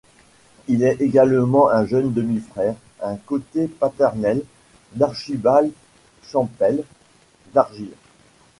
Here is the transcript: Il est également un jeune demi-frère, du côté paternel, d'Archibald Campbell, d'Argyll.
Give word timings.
Il 0.67 0.81
est 0.81 0.99
également 0.99 1.69
un 1.69 1.85
jeune 1.85 2.11
demi-frère, 2.11 2.73
du 3.07 3.19
côté 3.23 3.67
paternel, 3.67 4.41
d'Archibald 4.95 5.71
Campbell, 6.31 6.83
d'Argyll. 7.53 7.91